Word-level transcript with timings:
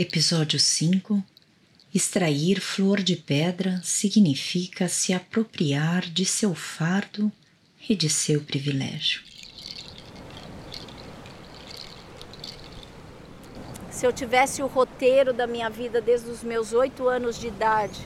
Episódio 0.00 0.60
5 0.60 1.20
Extrair 1.92 2.60
flor 2.60 3.02
de 3.02 3.16
pedra 3.16 3.80
significa 3.82 4.88
se 4.88 5.12
apropriar 5.12 6.02
de 6.02 6.24
seu 6.24 6.54
fardo 6.54 7.32
e 7.88 7.96
de 7.96 8.08
seu 8.08 8.40
privilégio. 8.40 9.24
Se 13.90 14.06
eu 14.06 14.12
tivesse 14.12 14.62
o 14.62 14.68
roteiro 14.68 15.32
da 15.32 15.48
minha 15.48 15.68
vida 15.68 16.00
desde 16.00 16.30
os 16.30 16.44
meus 16.44 16.72
oito 16.72 17.08
anos 17.08 17.36
de 17.36 17.48
idade, 17.48 17.98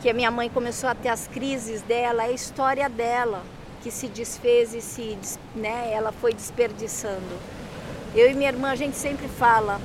que 0.00 0.10
a 0.10 0.12
minha 0.12 0.32
mãe 0.32 0.50
começou 0.50 0.88
a 0.88 0.94
ter 0.96 1.10
as 1.10 1.28
crises 1.28 1.82
dela, 1.82 2.24
é 2.24 2.30
a 2.30 2.32
história 2.32 2.88
dela 2.88 3.46
que 3.80 3.92
se 3.92 4.08
desfez 4.08 4.74
e 4.74 4.80
se, 4.80 5.16
né, 5.54 5.92
ela 5.92 6.10
foi 6.10 6.34
desperdiçando. 6.34 7.61
Eu 8.14 8.30
e 8.30 8.34
minha 8.34 8.50
irmã, 8.50 8.70
a 8.70 8.76
gente 8.76 8.96
sempre 8.96 9.26
fala, 9.26 9.80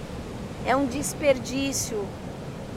é 0.65 0.75
um 0.75 0.85
desperdício 0.85 2.05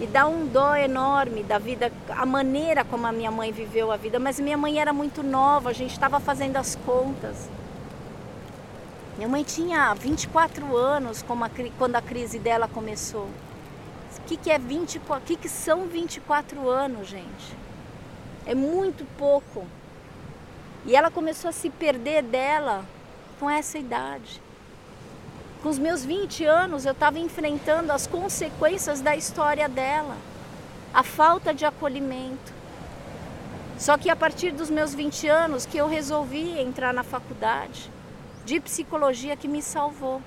e 0.00 0.06
dá 0.06 0.24
um 0.24 0.46
dó 0.46 0.76
enorme 0.76 1.42
da 1.42 1.58
vida, 1.58 1.90
a 2.08 2.24
maneira 2.24 2.84
como 2.84 3.04
a 3.04 3.10
minha 3.10 3.32
mãe 3.32 3.50
viveu 3.50 3.90
a 3.90 3.96
vida. 3.96 4.20
Mas 4.20 4.38
minha 4.38 4.56
mãe 4.56 4.78
era 4.78 4.92
muito 4.92 5.24
nova, 5.24 5.70
a 5.70 5.72
gente 5.72 5.90
estava 5.90 6.20
fazendo 6.20 6.56
as 6.56 6.76
contas. 6.86 7.50
Minha 9.16 9.28
mãe 9.28 9.42
tinha 9.42 9.92
24 9.92 10.76
anos 10.76 11.24
quando 11.76 11.96
a 11.96 12.00
crise 12.00 12.38
dela 12.38 12.68
começou. 12.68 13.28
O 14.18 14.22
que, 14.26 14.36
que, 14.36 14.50
é 14.52 14.58
24, 14.58 15.24
o 15.24 15.26
que, 15.26 15.36
que 15.36 15.48
são 15.48 15.86
24 15.86 16.68
anos, 16.68 17.08
gente? 17.08 17.56
É 18.46 18.54
muito 18.54 19.04
pouco. 19.18 19.66
E 20.86 20.94
ela 20.94 21.10
começou 21.10 21.48
a 21.48 21.52
se 21.52 21.68
perder 21.70 22.22
dela 22.22 22.84
com 23.40 23.50
essa 23.50 23.78
idade. 23.78 24.40
Com 25.62 25.68
os 25.68 25.78
meus 25.78 26.02
20 26.02 26.42
anos, 26.44 26.86
eu 26.86 26.92
estava 26.92 27.18
enfrentando 27.18 27.92
as 27.92 28.06
consequências 28.06 29.02
da 29.02 29.14
história 29.14 29.68
dela, 29.68 30.16
a 30.92 31.02
falta 31.02 31.52
de 31.52 31.66
acolhimento. 31.66 32.50
Só 33.78 33.98
que 33.98 34.08
a 34.08 34.16
partir 34.16 34.52
dos 34.52 34.70
meus 34.70 34.94
20 34.94 35.28
anos 35.28 35.66
que 35.66 35.76
eu 35.76 35.86
resolvi 35.86 36.58
entrar 36.58 36.94
na 36.94 37.02
faculdade 37.02 37.90
de 38.46 38.58
psicologia 38.58 39.36
que 39.36 39.46
me 39.46 39.60
salvou. 39.60 40.22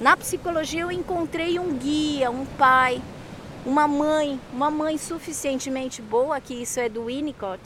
Na 0.00 0.16
psicologia 0.16 0.80
eu 0.80 0.90
encontrei 0.90 1.58
um 1.58 1.76
guia, 1.76 2.30
um 2.30 2.46
pai, 2.46 3.02
uma 3.66 3.86
mãe, 3.86 4.40
uma 4.50 4.70
mãe 4.70 4.96
suficientemente 4.96 6.00
boa, 6.00 6.40
que 6.40 6.54
isso 6.54 6.80
é 6.80 6.88
do 6.88 7.04
Winnicott, 7.04 7.60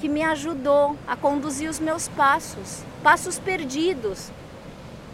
que 0.00 0.08
me 0.08 0.22
ajudou 0.22 0.96
a 1.08 1.16
conduzir 1.16 1.68
os 1.68 1.80
meus 1.80 2.06
passos, 2.06 2.84
passos 3.02 3.36
perdidos, 3.36 4.30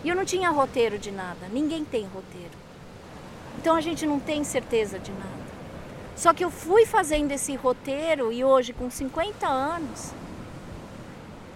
e 0.04 0.08
eu 0.08 0.16
não 0.16 0.24
tinha 0.24 0.50
roteiro 0.50 0.98
de 0.98 1.10
nada, 1.10 1.48
ninguém 1.52 1.84
tem 1.84 2.06
roteiro. 2.06 2.56
Então 3.58 3.74
a 3.74 3.80
gente 3.80 4.06
não 4.06 4.20
tem 4.20 4.44
certeza 4.44 4.98
de 4.98 5.10
nada. 5.10 5.48
Só 6.16 6.32
que 6.32 6.44
eu 6.44 6.50
fui 6.50 6.84
fazendo 6.86 7.32
esse 7.32 7.54
roteiro 7.54 8.32
e 8.32 8.44
hoje, 8.44 8.72
com 8.72 8.90
50 8.90 9.46
anos, 9.46 10.12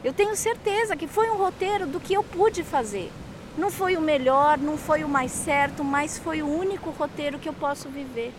eu 0.05 0.13
tenho 0.13 0.35
certeza 0.37 0.97
que 0.97 1.07
foi 1.07 1.31
um 1.31 1.37
roteiro 1.37 1.87
do 1.87 2.01
que 2.01 2.15
eu 2.15 2.23
pude 2.23 2.63
fazer. 2.63 3.11
Não 3.57 3.71
foi 3.71 3.97
o 3.97 4.01
melhor, 4.01 4.59
não 4.59 4.77
foi 4.77 5.05
o 5.05 5.09
mais 5.09 5.31
certo, 5.31 5.85
mas 5.85 6.19
foi 6.19 6.43
o 6.43 6.49
único 6.49 6.91
roteiro 6.91 7.39
que 7.39 7.49
eu 7.49 7.53
posso 7.53 7.89
viver. 7.89 8.33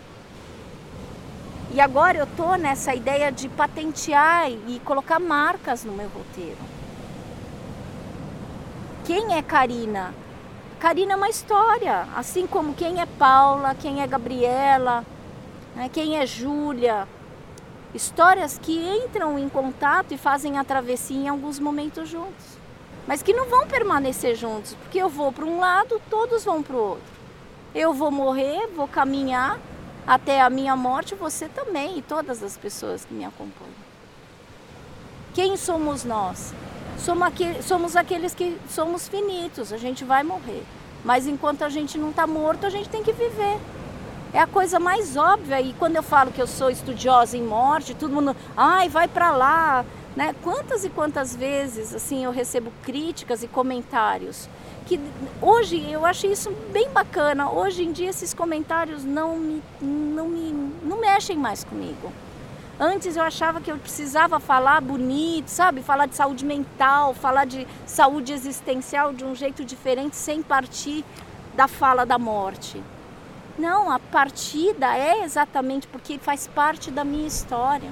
E 1.74 1.80
agora 1.80 2.18
eu 2.18 2.28
tô 2.38 2.56
nessa 2.56 2.94
ideia 2.94 3.32
de 3.32 3.50
patentear 3.50 4.50
e 4.50 4.80
colocar 4.86 5.20
marcas 5.20 5.84
no 5.84 5.94
meu 5.94 6.10
roteiro. 6.10 6.58
Quem 9.06 9.36
é 9.36 9.42
Karina? 9.42 10.14
Karina 10.80 11.12
é 11.12 11.16
uma 11.18 11.28
história, 11.28 12.08
assim 12.16 12.48
como 12.48 12.74
quem 12.74 13.02
é 13.02 13.06
Paula, 13.06 13.76
quem 13.76 14.02
é 14.02 14.08
Gabriela, 14.08 15.06
né, 15.76 15.90
quem 15.92 16.18
é 16.18 16.26
Júlia. 16.26 17.06
Histórias 17.94 18.58
que 18.58 18.72
entram 18.72 19.38
em 19.38 19.50
contato 19.50 20.14
e 20.14 20.18
fazem 20.18 20.58
a 20.58 20.64
travessia 20.64 21.18
em 21.18 21.28
alguns 21.28 21.60
momentos 21.60 22.08
juntos. 22.08 22.58
Mas 23.06 23.22
que 23.22 23.34
não 23.34 23.50
vão 23.50 23.68
permanecer 23.68 24.36
juntos, 24.38 24.74
porque 24.76 25.00
eu 25.00 25.10
vou 25.10 25.34
para 25.34 25.44
um 25.44 25.60
lado, 25.60 26.02
todos 26.10 26.46
vão 26.46 26.64
para 26.64 26.76
o 26.78 26.90
outro. 26.92 27.14
Eu 27.76 27.94
vou 27.94 28.10
morrer, 28.10 28.68
vou 28.68 28.88
caminhar 28.88 29.60
até 30.08 30.42
a 30.42 30.50
minha 30.50 30.78
morte, 30.78 31.14
você 31.14 31.50
também 31.50 31.98
e 31.98 32.02
todas 32.02 32.42
as 32.42 32.56
pessoas 32.56 33.04
que 33.04 33.14
me 33.14 33.26
acompanham. 33.26 33.84
Quem 35.34 35.58
somos 35.58 36.06
nós? 36.06 36.54
Somos, 36.98 37.28
aqui, 37.28 37.64
somos 37.64 37.96
aqueles 37.96 38.34
que 38.34 38.58
somos 38.70 39.08
finitos, 39.08 39.74
a 39.74 39.78
gente 39.78 40.04
vai 40.04 40.24
morrer. 40.24 40.64
Mas 41.04 41.28
enquanto 41.28 41.64
a 41.64 41.70
gente 41.70 41.98
não 41.98 42.12
está 42.12 42.26
morto, 42.26 42.66
a 42.66 42.70
gente 42.70 42.90
tem 42.90 43.04
que 43.04 43.12
viver. 43.12 43.58
É 44.34 44.40
a 44.40 44.48
coisa 44.48 44.80
mais 44.80 45.18
óbvia. 45.18 45.62
E 45.62 45.74
quando 45.74 45.96
eu 45.96 46.04
falo 46.04 46.32
que 46.32 46.42
eu 46.42 46.48
sou 46.48 46.70
estudiosa 46.70 47.38
em 47.38 47.44
morte, 47.44 47.94
todo 47.94 48.14
mundo, 48.14 48.36
ai, 48.56 48.90
vai 48.90 49.08
para 49.08 49.32
lá. 49.36 49.86
Né? 50.16 50.34
Quantas 50.44 50.86
e 50.86 50.90
quantas 50.90 51.36
vezes 51.36 51.94
assim 51.94 52.24
eu 52.24 52.32
recebo 52.32 52.72
críticas 52.84 53.42
e 53.42 53.48
comentários 53.48 54.48
que 54.86 55.00
hoje 55.42 55.90
eu 55.90 56.06
acho 56.06 56.28
isso 56.28 56.52
bem 56.72 56.90
bacana. 56.90 57.50
Hoje 57.50 57.84
em 57.84 57.92
dia 57.92 58.10
esses 58.10 58.34
comentários 58.34 59.04
não 59.04 59.38
me, 59.38 59.64
não 59.82 60.28
me 60.28 60.74
não 60.84 61.00
mexem 61.00 61.38
mais 61.38 61.64
comigo. 61.64 62.12
Antes 62.80 63.16
eu 63.16 63.24
achava 63.24 63.62
que 63.62 63.72
eu 63.72 63.78
precisava 63.78 64.40
falar 64.40 64.82
bonito, 64.82 65.48
sabe? 65.48 65.84
Falar 65.84 66.08
de 66.08 66.16
saúde 66.16 66.44
mental, 66.44 67.14
falar 67.14 67.46
de 67.46 67.68
saúde 67.86 68.34
existencial 68.34 69.14
de 69.14 69.24
um 69.24 69.36
jeito 69.36 69.64
diferente, 69.64 70.16
sem 70.16 70.42
partir 70.42 71.06
da 71.56 71.68
fala 71.68 72.04
da 72.04 72.18
morte. 72.18 72.82
Não, 73.58 73.92
a 73.92 74.00
partida 74.00 74.98
é 74.98 75.24
exatamente 75.24 75.88
porque 75.88 76.18
faz 76.18 76.48
parte 76.48 76.90
da 76.90 77.04
minha 77.04 77.28
história. 77.28 77.92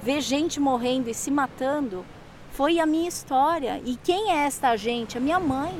Ver 0.00 0.20
gente 0.20 0.60
morrendo 0.60 1.10
e 1.10 1.14
se 1.14 1.30
matando 1.30 2.04
foi 2.52 2.78
a 2.78 2.86
minha 2.86 3.08
história. 3.08 3.82
E 3.84 3.96
quem 3.96 4.30
é 4.30 4.46
esta 4.46 4.76
gente? 4.76 5.18
A 5.18 5.20
minha 5.20 5.40
mãe. 5.40 5.76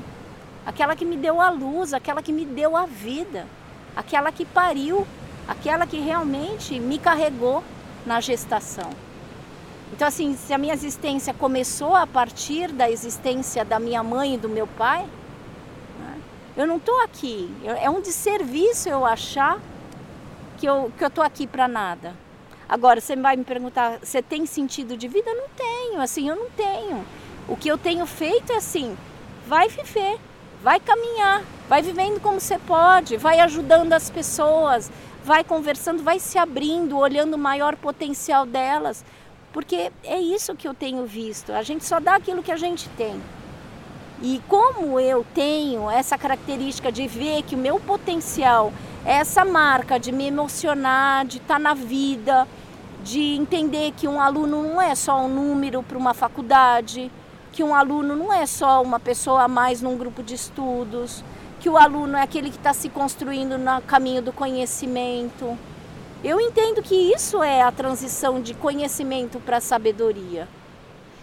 Aquela 0.66 0.96
que 0.96 1.04
me 1.04 1.16
deu 1.16 1.40
a 1.40 1.48
luz, 1.48 1.94
aquela 1.94 2.20
que 2.20 2.32
me 2.32 2.44
deu 2.44 2.76
a 2.76 2.86
vida, 2.86 3.46
aquela 3.94 4.32
que 4.32 4.44
pariu, 4.44 5.06
aquela 5.46 5.86
que 5.86 6.00
realmente 6.00 6.80
me 6.80 6.98
carregou 6.98 7.62
na 8.06 8.20
gestação. 8.20 8.88
Então, 9.92 10.06
assim, 10.08 10.36
se 10.36 10.52
a 10.52 10.58
minha 10.58 10.74
existência 10.74 11.34
começou 11.34 11.94
a 11.94 12.06
partir 12.06 12.72
da 12.72 12.90
existência 12.90 13.64
da 13.64 13.78
minha 13.78 14.02
mãe 14.02 14.34
e 14.34 14.38
do 14.38 14.48
meu 14.48 14.66
pai, 14.66 15.06
né, 15.98 16.20
eu 16.56 16.66
não 16.66 16.76
estou 16.76 17.00
aqui. 17.02 17.50
É 17.64 17.90
um 17.90 18.00
desserviço 18.00 18.88
eu 18.88 19.04
achar 19.04 19.60
que 20.58 20.66
eu 20.66 20.88
estou 20.88 21.10
que 21.10 21.20
eu 21.20 21.24
aqui 21.24 21.46
para 21.46 21.68
nada. 21.68 22.14
Agora, 22.68 23.00
você 23.00 23.14
vai 23.14 23.36
me 23.36 23.44
perguntar, 23.44 23.98
você 24.02 24.20
tem 24.20 24.44
sentido 24.44 24.96
de 24.96 25.06
vida? 25.06 25.30
Eu 25.30 25.36
não 25.36 25.48
tenho, 25.56 26.00
assim, 26.00 26.28
eu 26.28 26.34
não 26.34 26.50
tenho. 26.50 27.04
O 27.48 27.56
que 27.56 27.68
eu 27.68 27.78
tenho 27.78 28.04
feito 28.06 28.52
é 28.52 28.56
assim, 28.56 28.96
vai 29.46 29.68
viver, 29.68 30.18
vai 30.64 30.80
caminhar, 30.80 31.44
vai 31.68 31.80
vivendo 31.80 32.20
como 32.20 32.40
você 32.40 32.58
pode, 32.58 33.16
vai 33.16 33.38
ajudando 33.38 33.92
as 33.92 34.10
pessoas, 34.10 34.90
vai 35.26 35.42
conversando, 35.42 36.04
vai 36.04 36.20
se 36.20 36.38
abrindo, 36.38 36.96
olhando 36.96 37.34
o 37.34 37.38
maior 37.38 37.74
potencial 37.74 38.46
delas, 38.46 39.04
porque 39.52 39.90
é 40.04 40.20
isso 40.20 40.54
que 40.54 40.68
eu 40.68 40.72
tenho 40.72 41.04
visto. 41.04 41.50
A 41.50 41.64
gente 41.64 41.84
só 41.84 41.98
dá 41.98 42.14
aquilo 42.14 42.44
que 42.44 42.52
a 42.52 42.56
gente 42.56 42.88
tem. 42.90 43.20
E 44.22 44.40
como 44.46 45.00
eu 45.00 45.26
tenho 45.34 45.90
essa 45.90 46.16
característica 46.16 46.92
de 46.92 47.08
ver 47.08 47.42
que 47.42 47.56
o 47.56 47.58
meu 47.58 47.80
potencial 47.80 48.72
é 49.04 49.14
essa 49.14 49.44
marca 49.44 49.98
de 49.98 50.12
me 50.12 50.28
emocionar, 50.28 51.26
de 51.26 51.38
estar 51.38 51.54
tá 51.54 51.58
na 51.58 51.74
vida, 51.74 52.46
de 53.02 53.34
entender 53.34 53.94
que 53.96 54.06
um 54.06 54.20
aluno 54.20 54.62
não 54.62 54.80
é 54.80 54.94
só 54.94 55.24
um 55.24 55.28
número 55.28 55.82
para 55.82 55.98
uma 55.98 56.14
faculdade, 56.14 57.10
que 57.52 57.64
um 57.64 57.74
aluno 57.74 58.14
não 58.14 58.32
é 58.32 58.46
só 58.46 58.80
uma 58.80 59.00
pessoa 59.00 59.42
a 59.42 59.48
mais 59.48 59.82
num 59.82 59.98
grupo 59.98 60.22
de 60.22 60.34
estudos, 60.34 61.24
que 61.66 61.70
o 61.70 61.76
aluno 61.76 62.16
é 62.16 62.22
aquele 62.22 62.48
que 62.48 62.58
está 62.58 62.72
se 62.72 62.88
construindo 62.88 63.58
no 63.58 63.82
caminho 63.82 64.22
do 64.22 64.32
conhecimento. 64.32 65.58
Eu 66.22 66.40
entendo 66.40 66.80
que 66.80 66.94
isso 66.94 67.42
é 67.42 67.60
a 67.60 67.72
transição 67.72 68.40
de 68.40 68.54
conhecimento 68.54 69.40
para 69.40 69.60
sabedoria. 69.60 70.46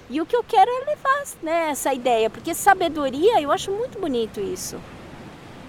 E 0.10 0.20
o 0.20 0.26
que 0.26 0.36
eu 0.36 0.44
quero 0.44 0.70
é 0.70 0.86
levar 0.90 1.24
né, 1.42 1.70
essa 1.70 1.94
ideia, 1.94 2.30
porque 2.30 2.54
sabedoria, 2.54 3.40
eu 3.40 3.54
acho 3.54 3.72
muito 3.72 3.98
bonito 3.98 4.42
isso. 4.42 4.76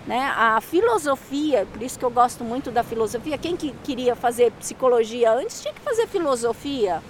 Né? 0.08 0.20
A 0.36 0.60
filosofia, 0.60 1.68
por 1.72 1.80
isso 1.80 1.96
que 1.96 2.04
eu 2.04 2.10
gosto 2.10 2.42
muito 2.42 2.72
da 2.72 2.82
filosofia. 2.82 3.38
Quem 3.38 3.56
que 3.56 3.70
queria 3.84 4.16
fazer 4.16 4.50
psicologia 4.58 5.30
antes 5.34 5.62
tinha 5.62 5.72
que 5.72 5.82
fazer 5.82 6.08
filosofia. 6.08 7.00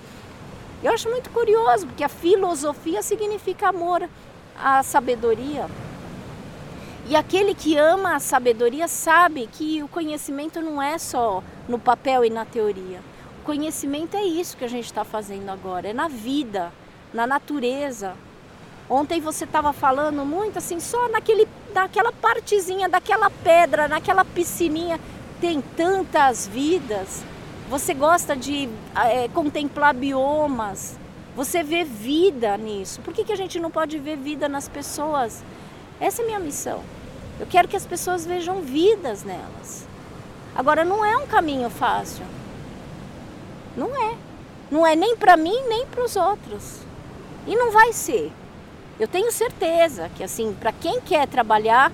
Eu 0.82 0.92
acho 0.92 1.08
muito 1.08 1.30
curioso, 1.30 1.86
porque 1.86 2.04
a 2.04 2.10
filosofia 2.10 3.02
significa 3.02 3.70
amor 3.70 4.06
à 4.54 4.82
sabedoria. 4.82 5.66
E 7.06 7.14
aquele 7.14 7.54
que 7.54 7.76
ama 7.76 8.16
a 8.16 8.18
sabedoria 8.18 8.88
sabe 8.88 9.46
que 9.52 9.82
o 9.82 9.88
conhecimento 9.88 10.62
não 10.62 10.82
é 10.82 10.96
só 10.96 11.42
no 11.68 11.78
papel 11.78 12.24
e 12.24 12.30
na 12.30 12.46
teoria. 12.46 13.00
O 13.42 13.44
conhecimento 13.44 14.16
é 14.16 14.24
isso 14.24 14.56
que 14.56 14.64
a 14.64 14.68
gente 14.68 14.86
está 14.86 15.04
fazendo 15.04 15.50
agora, 15.50 15.88
é 15.88 15.92
na 15.92 16.08
vida, 16.08 16.72
na 17.12 17.26
natureza. 17.26 18.14
Ontem 18.88 19.20
você 19.20 19.44
estava 19.44 19.70
falando 19.72 20.24
muito 20.24 20.58
assim, 20.58 20.80
só 20.80 21.08
naquele, 21.10 21.46
naquela 21.74 22.10
partezinha, 22.10 22.88
daquela 22.88 23.30
pedra, 23.30 23.86
naquela 23.86 24.24
piscininha. 24.24 24.98
Tem 25.40 25.60
tantas 25.60 26.46
vidas. 26.46 27.22
Você 27.68 27.92
gosta 27.92 28.34
de 28.34 28.68
é, 28.94 29.28
contemplar 29.28 29.92
biomas. 29.94 30.98
Você 31.36 31.62
vê 31.62 31.84
vida 31.84 32.56
nisso. 32.56 33.00
Por 33.02 33.12
que, 33.12 33.24
que 33.24 33.32
a 33.32 33.36
gente 33.36 33.60
não 33.60 33.70
pode 33.70 33.98
ver 33.98 34.16
vida 34.16 34.48
nas 34.48 34.68
pessoas? 34.68 35.42
Essa 36.00 36.22
é 36.22 36.24
a 36.24 36.26
minha 36.26 36.38
missão. 36.38 36.82
Eu 37.38 37.46
quero 37.46 37.68
que 37.68 37.76
as 37.76 37.86
pessoas 37.86 38.24
vejam 38.24 38.60
vidas 38.60 39.24
nelas. 39.24 39.86
Agora, 40.54 40.84
não 40.84 41.04
é 41.04 41.16
um 41.16 41.26
caminho 41.26 41.68
fácil. 41.68 42.24
Não 43.76 43.94
é. 43.94 44.14
Não 44.70 44.86
é 44.86 44.94
nem 44.94 45.16
para 45.16 45.36
mim, 45.36 45.56
nem 45.68 45.86
para 45.86 46.04
os 46.04 46.16
outros. 46.16 46.80
E 47.46 47.56
não 47.56 47.72
vai 47.72 47.92
ser. 47.92 48.32
Eu 48.98 49.08
tenho 49.08 49.30
certeza 49.32 50.08
que, 50.16 50.22
assim, 50.22 50.52
para 50.52 50.72
quem 50.72 51.00
quer 51.00 51.26
trabalhar 51.26 51.90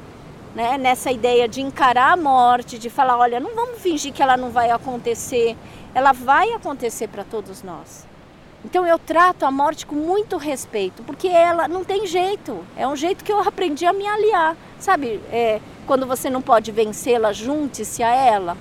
né, 0.54 0.76
nessa 0.76 1.10
ideia 1.10 1.48
de 1.48 1.60
encarar 1.60 2.12
a 2.12 2.16
morte, 2.16 2.78
de 2.78 2.90
falar: 2.90 3.16
olha, 3.16 3.40
não 3.40 3.54
vamos 3.54 3.80
fingir 3.80 4.12
que 4.12 4.22
ela 4.22 4.36
não 4.36 4.50
vai 4.50 4.70
acontecer, 4.70 5.56
ela 5.94 6.12
vai 6.12 6.52
acontecer 6.52 7.08
para 7.08 7.24
todos 7.24 7.62
nós. 7.62 8.09
Então 8.64 8.86
eu 8.86 8.98
trato 8.98 9.44
a 9.44 9.50
morte 9.50 9.86
com 9.86 9.94
muito 9.94 10.36
respeito, 10.36 11.02
porque 11.02 11.28
ela 11.28 11.66
não 11.66 11.82
tem 11.82 12.06
jeito, 12.06 12.64
é 12.76 12.86
um 12.86 12.94
jeito 12.94 13.24
que 13.24 13.32
eu 13.32 13.40
aprendi 13.40 13.86
a 13.86 13.92
me 13.92 14.06
aliar. 14.06 14.56
Sabe, 14.78 15.20
é, 15.30 15.60
quando 15.86 16.06
você 16.06 16.28
não 16.28 16.42
pode 16.42 16.70
vencê-la, 16.70 17.32
junte-se 17.32 18.02
a 18.02 18.14
ela. 18.14 18.56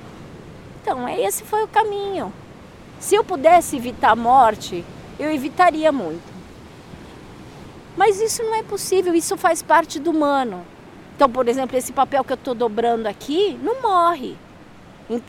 Então, 0.81 1.07
esse 1.07 1.43
foi 1.43 1.63
o 1.63 1.67
caminho. 1.67 2.33
Se 2.99 3.15
eu 3.15 3.23
pudesse 3.23 3.77
evitar 3.77 4.11
a 4.11 4.15
morte, 4.15 4.83
eu 5.19 5.31
evitaria 5.31 5.91
muito. 5.91 6.39
Mas 7.95 8.21
isso 8.21 8.41
não 8.43 8.55
é 8.55 8.63
possível, 8.63 9.13
isso 9.13 9.37
faz 9.37 9.61
parte 9.61 9.99
do 9.99 10.11
humano. 10.11 10.65
Então, 11.15 11.29
por 11.29 11.49
exemplo, 11.49 11.77
esse 11.77 11.91
papel 11.91 12.23
que 12.23 12.31
eu 12.31 12.35
estou 12.35 12.55
dobrando 12.55 13.07
aqui 13.07 13.59
não 13.61 13.81
morre. 13.81 14.37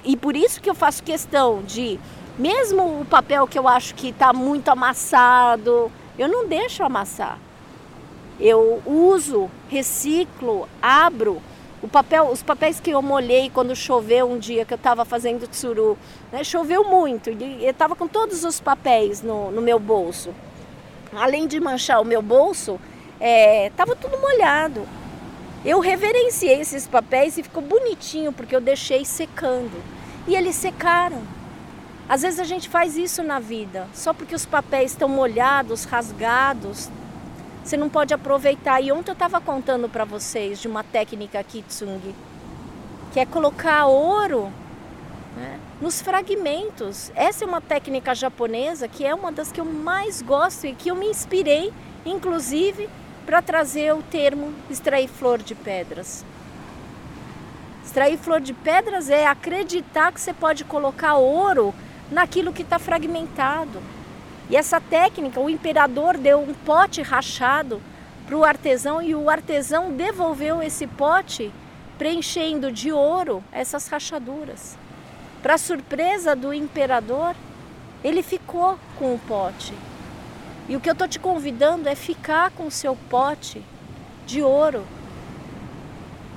E 0.05 0.17
por 0.17 0.37
isso 0.37 0.61
que 0.61 0.71
eu 0.71 0.75
faço 0.75 1.03
questão 1.03 1.63
de, 1.63 1.99
mesmo 2.41 3.01
o 3.01 3.05
papel 3.05 3.47
que 3.47 3.59
eu 3.59 3.69
acho 3.69 3.95
que 3.95 4.09
está 4.09 4.33
muito 4.33 4.69
amassado, 4.69 5.91
eu 6.19 6.29
não 6.29 6.47
deixo 6.47 6.83
amassar. 6.83 7.39
Eu 8.39 8.83
uso, 8.87 9.51
reciclo, 9.69 10.69
abro 10.81 11.43
o 11.83 11.89
papel, 11.89 12.29
os 12.29 12.43
papéis 12.43 12.79
que 12.81 12.91
eu 12.91 13.01
molhei 13.01 13.51
quando 13.51 13.75
choveu 13.75 14.31
um 14.31 14.39
dia 14.39 14.65
que 14.65 14.75
eu 14.75 14.77
estava 14.77 15.05
fazendo 15.05 15.47
tsuru, 15.47 15.97
né? 16.31 16.45
choveu 16.45 16.85
muito, 16.85 17.31
e 17.31 17.65
eu 17.65 17.71
estava 17.71 17.97
com 17.97 18.07
todos 18.07 18.45
os 18.45 18.61
papéis 18.61 19.23
no, 19.23 19.51
no 19.51 19.63
meu 19.63 19.79
bolso 19.79 20.31
além 21.15 21.47
de 21.47 21.59
manchar 21.61 22.01
o 22.01 22.05
meu 22.05 22.23
bolso, 22.23 22.79
estava 23.21 23.93
é, 23.93 23.97
tudo 23.97 24.19
molhado. 24.19 24.87
Eu 25.65 25.81
reverenciei 25.81 26.61
esses 26.61 26.87
papéis 26.87 27.37
e 27.37 27.43
ficou 27.43 27.63
bonitinho 27.63 28.33
porque 28.33 28.55
eu 28.55 28.61
deixei 28.61 29.05
secando. 29.05 29.83
E 30.27 30.35
eles 30.35 30.55
secaram. 30.57 31.23
Às 32.11 32.23
vezes 32.23 32.41
a 32.41 32.45
gente 32.45 32.69
faz 32.69 32.97
isso 32.97 33.23
na 33.23 33.39
vida, 33.39 33.87
só 33.95 34.13
porque 34.13 34.35
os 34.35 34.45
papéis 34.45 34.91
estão 34.91 35.09
molhados, 35.09 35.85
rasgados, 35.85 36.91
você 37.63 37.77
não 37.77 37.89
pode 37.89 38.13
aproveitar. 38.13 38.81
E 38.81 38.91
ontem 38.91 39.13
eu 39.13 39.13
estava 39.13 39.41
contando 39.41 39.89
para 39.89 40.05
vocês 40.05 40.61
de 40.61 40.67
uma 40.67 40.83
técnica 40.83 41.41
Kitsung, 41.45 42.13
que 43.13 43.21
é 43.21 43.25
colocar 43.25 43.87
ouro 43.87 44.53
né, 45.37 45.61
nos 45.81 46.03
fragmentos. 46.03 47.13
Essa 47.15 47.45
é 47.45 47.47
uma 47.47 47.61
técnica 47.61 48.13
japonesa 48.13 48.89
que 48.89 49.07
é 49.07 49.15
uma 49.15 49.31
das 49.31 49.53
que 49.53 49.61
eu 49.61 49.65
mais 49.65 50.21
gosto 50.21 50.67
e 50.67 50.75
que 50.75 50.89
eu 50.89 50.97
me 50.97 51.07
inspirei, 51.07 51.73
inclusive, 52.05 52.91
para 53.25 53.41
trazer 53.41 53.95
o 53.95 54.03
termo 54.03 54.53
extrair 54.69 55.07
flor 55.07 55.39
de 55.39 55.55
pedras. 55.55 56.25
Extrair 57.85 58.19
flor 58.19 58.41
de 58.41 58.53
pedras 58.53 59.09
é 59.09 59.29
acreditar 59.29 60.11
que 60.11 60.21
você 60.21 60.35
pode 60.35 60.65
colocar 60.65 61.15
ouro 61.15 61.73
naquilo 62.11 62.53
que 62.53 62.63
está 62.63 62.79
fragmentado. 62.79 63.81
E 64.49 64.57
essa 64.57 64.81
técnica, 64.81 65.41
o 65.41 65.49
imperador 65.49 66.19
deu 66.19 66.41
um 66.41 66.53
pote 66.53 67.03
rachado 67.03 67.81
para 68.27 68.37
o 68.37 68.45
artesão 68.45 69.01
e 69.01 69.15
o 69.15 69.31
artesão 69.31 69.93
devolveu 69.93 70.63
esse 70.63 70.87
pote 70.87 71.53
preenchendo 71.99 72.73
de 72.73 72.91
ouro 72.91 73.45
essas 73.53 73.87
rachaduras. 73.87 74.77
Para 75.43 75.59
surpresa 75.59 76.35
do 76.35 76.53
imperador, 76.53 77.35
ele 78.03 78.23
ficou 78.23 78.79
com 78.99 79.15
o 79.15 79.19
pote. 79.19 79.75
E 80.69 80.77
o 80.77 80.81
que 80.81 80.89
eu 80.89 80.93
estou 80.93 81.09
te 81.09 81.19
convidando 81.19 81.89
é 81.89 81.95
ficar 81.95 82.51
com 82.53 82.67
o 82.67 82.71
seu 82.71 82.97
pote 83.09 83.63
de 84.27 84.43
ouro. 84.43 84.85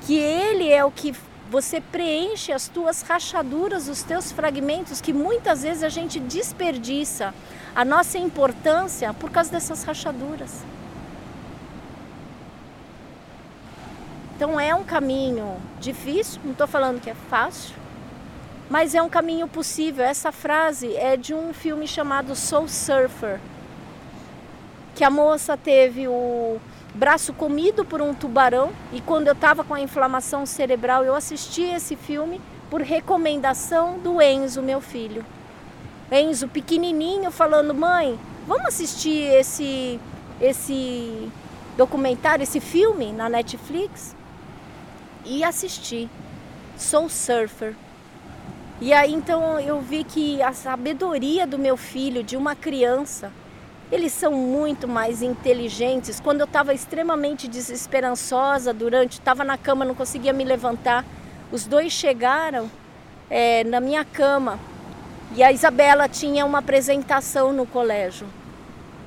Que 0.01 0.17
ele 0.17 0.69
é 0.69 0.83
o 0.83 0.91
que 0.91 1.13
você 1.53 1.79
preenche 1.79 2.51
as 2.51 2.67
tuas 2.67 3.03
rachaduras, 3.03 3.87
os 3.87 4.01
teus 4.01 4.31
fragmentos, 4.31 4.99
que 4.99 5.13
muitas 5.13 5.61
vezes 5.61 5.83
a 5.83 5.89
gente 5.89 6.19
desperdiça 6.19 7.31
a 7.75 7.85
nossa 7.85 8.17
importância 8.17 9.13
por 9.13 9.29
causa 9.29 9.51
dessas 9.51 9.83
rachaduras. 9.83 10.63
Então 14.35 14.59
é 14.59 14.73
um 14.73 14.83
caminho 14.83 15.57
difícil, 15.79 16.41
não 16.43 16.53
estou 16.53 16.65
falando 16.65 16.99
que 16.99 17.11
é 17.11 17.13
fácil, 17.29 17.75
mas 18.67 18.95
é 18.95 19.01
um 19.03 19.09
caminho 19.09 19.47
possível. 19.47 20.03
Essa 20.03 20.31
frase 20.31 20.95
é 20.95 21.15
de 21.15 21.35
um 21.35 21.53
filme 21.53 21.87
chamado 21.87 22.35
Soul 22.35 22.67
Surfer, 22.67 23.39
que 24.95 25.03
a 25.03 25.09
moça 25.11 25.55
teve 25.55 26.07
o 26.07 26.59
braço 26.93 27.33
comido 27.33 27.83
por 27.83 28.01
um 28.01 28.13
tubarão 28.13 28.71
e 28.91 29.01
quando 29.01 29.27
eu 29.27 29.33
estava 29.33 29.63
com 29.63 29.73
a 29.73 29.81
inflamação 29.81 30.45
cerebral 30.45 31.03
eu 31.03 31.15
assisti 31.15 31.63
esse 31.63 31.95
filme 31.95 32.39
por 32.69 32.81
recomendação 32.81 33.97
do 33.99 34.21
Enzo, 34.21 34.61
meu 34.61 34.79
filho. 34.79 35.25
Enzo 36.11 36.47
pequenininho 36.47 37.31
falando: 37.31 37.73
"Mãe, 37.73 38.19
vamos 38.47 38.65
assistir 38.65 39.33
esse 39.33 39.99
esse 40.41 41.31
documentário, 41.77 42.43
esse 42.43 42.59
filme 42.59 43.11
na 43.11 43.29
Netflix?" 43.29 44.15
E 45.25 45.43
assisti. 45.43 46.09
Soul 46.77 47.09
Surfer. 47.09 47.75
E 48.81 48.91
aí 48.91 49.13
então 49.13 49.59
eu 49.59 49.79
vi 49.79 50.03
que 50.03 50.41
a 50.41 50.51
sabedoria 50.51 51.47
do 51.47 51.57
meu 51.57 51.77
filho, 51.77 52.23
de 52.23 52.35
uma 52.35 52.55
criança, 52.55 53.31
eles 53.93 54.11
são 54.11 54.31
muito 54.31 54.87
mais 54.87 55.21
inteligentes. 55.21 56.19
Quando 56.19 56.39
eu 56.39 56.45
estava 56.45 56.73
extremamente 56.73 57.47
desesperançosa 57.47 58.73
durante, 58.73 59.19
estava 59.19 59.43
na 59.43 59.55
cama, 59.55 59.85
não 59.85 59.93
conseguia 59.93 60.33
me 60.33 60.43
levantar, 60.43 61.05
os 61.51 61.67
dois 61.67 61.93
chegaram 61.93 62.71
é, 63.29 63.63
na 63.63 63.79
minha 63.79 64.03
cama 64.03 64.57
e 65.35 65.43
a 65.43 65.51
Isabela 65.51 66.09
tinha 66.09 66.43
uma 66.43 66.57
apresentação 66.57 67.53
no 67.53 67.67
colégio. 67.67 68.25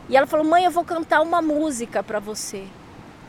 E 0.08 0.16
ela 0.16 0.26
falou: 0.26 0.46
Mãe, 0.46 0.64
eu 0.64 0.70
vou 0.70 0.84
cantar 0.84 1.20
uma 1.20 1.42
música 1.42 2.00
para 2.00 2.20
você. 2.20 2.62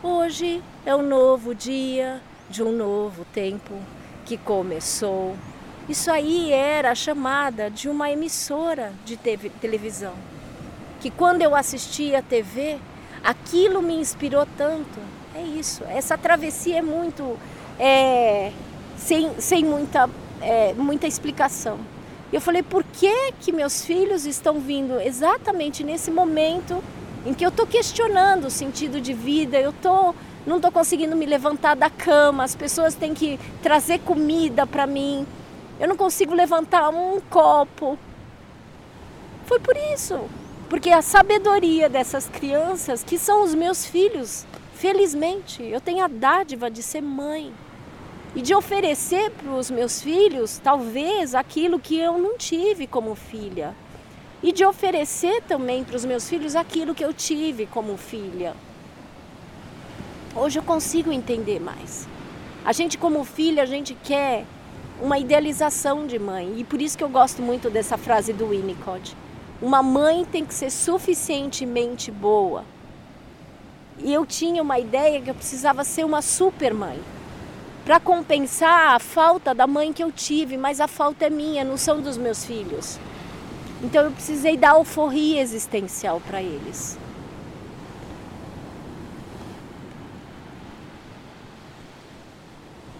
Hoje 0.04 0.62
é 0.86 0.96
um 0.96 1.02
novo 1.02 1.56
dia 1.56 2.22
de 2.52 2.62
um 2.62 2.72
novo 2.72 3.26
tempo 3.34 3.74
que 4.28 4.38
começou. 4.38 5.36
Isso 5.90 6.12
aí 6.12 6.52
era 6.52 6.92
a 6.92 6.96
chamada 6.96 7.72
de 7.72 7.90
uma 7.90 8.12
emissora 8.12 8.94
de 9.04 9.18
televisão. 9.18 10.14
Que 11.00 11.12
quando 11.12 11.42
eu 11.42 11.56
assistia 11.56 12.20
a 12.20 12.22
TV, 12.22 12.77
aquilo 13.24 13.82
me 13.82 13.96
inspirou 13.96 14.48
tanto. 14.58 15.00
É 15.36 15.42
isso. 15.42 15.84
Essa 15.88 16.18
travessia 16.18 16.77
é 16.77 16.82
muito. 16.82 17.38
É, 17.80 18.51
sem, 18.98 19.39
sem 19.39 19.63
muita, 19.63 20.10
é, 20.42 20.74
muita 20.74 21.08
explicação. 21.08 21.80
E 22.32 22.36
eu 22.36 22.42
falei, 22.42 22.62
por 22.62 22.84
que, 22.84 23.32
que 23.39 23.51
meus 23.51 23.86
filhos 23.86 24.25
estão 24.25 24.60
vindo 24.60 25.00
exatamente 25.00 25.84
nesse 25.84 26.12
momento 26.12 26.84
em 27.25 27.34
que 27.34 27.46
eu 27.46 27.50
estou 27.50 27.66
questionando 27.66 28.46
o 28.46 28.50
sentido 28.50 29.00
de 29.00 29.13
vida, 29.13 29.58
eu 29.58 29.72
tô, 29.72 30.13
não 30.46 30.58
estou 30.58 30.72
conseguindo 30.72 31.16
me 31.16 31.25
levantar 31.25 31.75
da 31.75 31.89
cama, 31.89 32.44
as 32.44 32.56
pessoas 32.56 32.96
têm 32.96 33.13
que 33.13 33.39
trazer 33.62 34.00
comida 34.00 34.66
para 34.66 34.88
mim. 34.88 35.25
Eu 35.80 35.88
não 35.88 35.96
consigo 35.96 36.34
levantar 36.34 36.89
um 36.89 37.20
copo. 37.30 37.98
Foi 39.46 39.60
por 39.60 39.75
isso. 39.94 40.20
Porque 40.70 40.90
a 40.90 41.02
sabedoria 41.02 41.88
dessas 41.88 42.28
crianças, 42.28 43.04
que 43.04 43.18
são 43.18 43.44
os 43.44 43.56
meus 43.56 43.86
filhos, 43.86 44.46
felizmente, 44.74 45.64
eu 45.64 45.80
tenho 45.80 46.04
a 46.04 46.08
dádiva 46.08 46.70
de 46.70 46.84
ser 46.84 47.02
mãe 47.02 47.54
e 48.36 48.42
de 48.42 48.54
oferecer 48.54 49.32
para 49.32 49.52
os 49.52 49.72
meus 49.72 50.02
filhos, 50.02 50.60
talvez, 50.62 51.34
aquilo 51.34 51.80
que 51.80 51.98
eu 51.98 52.18
não 52.18 52.38
tive 52.38 52.86
como 52.86 53.16
filha. 53.16 53.74
E 54.44 54.52
de 54.52 54.66
oferecer 54.66 55.42
também 55.44 55.84
para 55.84 55.96
os 55.96 56.04
meus 56.04 56.28
filhos 56.30 56.56
aquilo 56.56 56.94
que 56.94 57.04
eu 57.04 57.14
tive 57.14 57.66
como 57.66 57.98
filha. 57.98 58.54
Hoje 60.36 60.60
eu 60.60 60.64
consigo 60.64 61.12
entender 61.12 61.60
mais. 61.60 62.08
A 62.64 62.74
gente, 62.74 62.98
como 62.98 63.24
filha, 63.24 63.64
a 63.64 63.66
gente 63.66 63.98
quer 64.04 64.46
uma 65.02 65.18
idealização 65.18 66.06
de 66.06 66.20
mãe. 66.20 66.56
E 66.58 66.64
por 66.64 66.82
isso 66.82 66.98
que 66.98 67.04
eu 67.04 67.10
gosto 67.10 67.42
muito 67.42 67.70
dessa 67.70 67.98
frase 67.98 68.34
do 68.34 68.50
Winnicott. 68.50 69.16
Uma 69.62 69.82
mãe 69.82 70.24
tem 70.24 70.46
que 70.46 70.54
ser 70.54 70.70
suficientemente 70.70 72.12
boa 72.12 72.64
E 73.98 74.14
eu 74.14 74.26
tinha 74.26 74.62
uma 74.62 74.78
ideia 74.78 75.20
que 75.20 75.30
eu 75.30 75.36
precisava 75.36 75.84
ser 75.84 76.06
uma 76.06 76.22
super 76.22 76.74
mãe 76.74 77.00
para 77.84 78.02
compensar 78.02 78.96
a 78.96 79.00
falta 79.00 79.56
da 79.56 79.66
mãe 79.66 79.94
que 79.94 80.04
eu 80.04 80.12
tive, 80.12 80.58
mas 80.58 80.82
a 80.82 80.90
falta 80.90 81.26
é 81.26 81.30
minha, 81.30 81.64
não 81.64 81.78
são 81.78 82.02
dos 82.02 82.18
meus 82.18 82.44
filhos. 82.44 83.00
Então 83.82 84.04
eu 84.04 84.12
precisei 84.12 84.58
dar 84.58 84.72
alforria 84.72 85.42
existencial 85.42 86.22
para 86.28 86.42
eles. 86.42 86.98